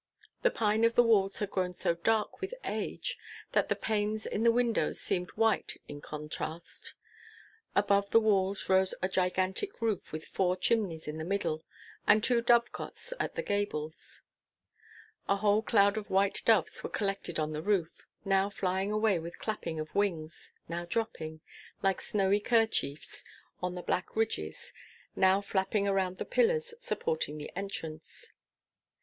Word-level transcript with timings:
The 0.41 0.49
pine 0.49 0.83
of 0.83 0.95
the 0.95 1.03
walls 1.03 1.37
had 1.37 1.51
grown 1.51 1.73
so 1.75 1.93
dark 1.93 2.41
with 2.41 2.55
age 2.63 3.19
that 3.51 3.69
the 3.69 3.75
panes 3.75 4.25
in 4.25 4.41
the 4.41 4.51
windows 4.51 4.99
seemed 4.99 5.29
white 5.33 5.79
in 5.87 6.01
contrast. 6.01 6.95
Above 7.75 8.09
the 8.09 8.19
walls 8.19 8.67
rose 8.67 8.95
a 9.03 9.07
gigantic 9.07 9.79
roof 9.79 10.11
with 10.11 10.25
four 10.25 10.55
chimneys 10.57 11.07
in 11.07 11.19
the 11.19 11.23
middle, 11.23 11.63
and 12.07 12.23
two 12.23 12.41
dovecotes 12.41 13.13
at 13.19 13.35
the 13.35 13.43
gables. 13.43 14.23
A 15.29 15.35
whole 15.35 15.61
cloud 15.61 15.97
of 15.97 16.09
white 16.09 16.41
doves 16.45 16.81
were 16.81 16.89
collected 16.89 17.37
on 17.37 17.51
the 17.53 17.61
roof, 17.61 18.07
now 18.25 18.49
flying 18.49 18.91
away 18.91 19.19
with 19.19 19.37
clapping 19.37 19.79
of 19.79 19.93
wings, 19.93 20.51
now 20.67 20.83
dropping, 20.83 21.41
like 21.83 22.01
snowy 22.01 22.39
kerchiefs, 22.39 23.23
on 23.61 23.75
the 23.75 23.83
black 23.83 24.15
ridges, 24.15 24.73
now 25.15 25.41
flapping 25.41 25.87
around 25.87 26.17
the 26.17 26.25
pillars 26.25 26.73
supporting 26.79 27.37
the 27.37 27.55
entrance. 27.55 28.33